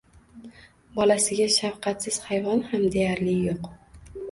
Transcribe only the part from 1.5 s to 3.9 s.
shafqatsiz hayvon ham deyarli yo'q.